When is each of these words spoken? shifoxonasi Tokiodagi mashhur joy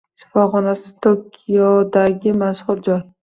shifoxonasi 0.21 0.87
Tokiodagi 1.05 2.35
mashhur 2.43 2.85
joy 2.91 2.99